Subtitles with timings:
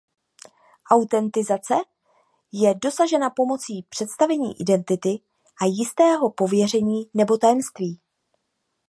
[0.91, 1.75] Autentizace
[2.53, 5.19] je dosažena pomocí představení identity
[5.61, 7.99] a jistého pověření nebo tajemství.